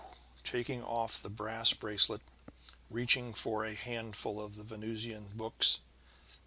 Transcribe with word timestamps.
"Phew!" 0.03 0.19
taking 0.43 0.83
off 0.83 1.21
the 1.21 1.29
brass 1.29 1.73
bracelets 1.73 2.23
and 2.47 2.55
reaching 2.89 3.35
for 3.35 3.63
a 3.67 3.75
handful 3.75 4.41
of 4.41 4.55
the 4.55 4.63
Venusian 4.63 5.27
books. 5.35 5.77